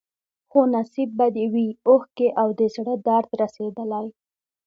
خو 0.49 0.59
نصیب 0.75 1.09
به 1.17 1.27
دي 1.35 1.45
وي 1.53 1.67
اوښکي 1.89 2.27
او 2.41 2.47
د 2.59 2.61
زړه 2.75 2.93
درد 3.07 3.29
رسېدلی 3.41 4.07